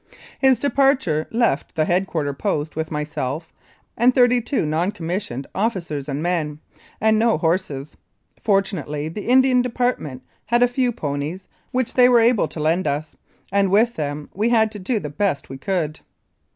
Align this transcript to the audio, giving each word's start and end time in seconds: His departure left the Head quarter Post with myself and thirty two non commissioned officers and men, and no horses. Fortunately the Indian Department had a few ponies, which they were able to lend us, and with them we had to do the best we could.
His 0.39 0.57
departure 0.57 1.27
left 1.29 1.75
the 1.75 1.85
Head 1.85 2.07
quarter 2.07 2.33
Post 2.33 2.75
with 2.75 2.89
myself 2.89 3.53
and 3.95 4.15
thirty 4.15 4.41
two 4.41 4.65
non 4.65 4.91
commissioned 4.91 5.45
officers 5.53 6.09
and 6.09 6.23
men, 6.23 6.57
and 6.99 7.19
no 7.19 7.37
horses. 7.37 7.95
Fortunately 8.41 9.09
the 9.09 9.27
Indian 9.27 9.61
Department 9.61 10.23
had 10.47 10.63
a 10.63 10.67
few 10.67 10.91
ponies, 10.91 11.47
which 11.71 11.93
they 11.93 12.09
were 12.09 12.19
able 12.19 12.47
to 12.47 12.59
lend 12.59 12.87
us, 12.87 13.15
and 13.51 13.69
with 13.69 13.93
them 13.95 14.31
we 14.33 14.49
had 14.49 14.71
to 14.71 14.79
do 14.79 14.99
the 14.99 15.11
best 15.11 15.49
we 15.49 15.59
could. 15.59 15.99